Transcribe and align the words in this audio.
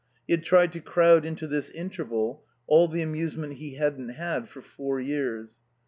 He 0.25 0.33
had 0.33 0.41
tried 0.41 0.73
to 0.73 0.79
crowd 0.81 1.25
into 1.25 1.45
this 1.45 1.69
interval 1.69 2.43
all 2.65 2.87
the 2.87 3.03
amusement 3.03 3.57
he 3.57 3.75
hadn't 3.75 4.09
had 4.09 4.49
for 4.49 4.59
four 4.59 4.99
years. 4.99 5.59